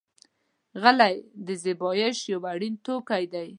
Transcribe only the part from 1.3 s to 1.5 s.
د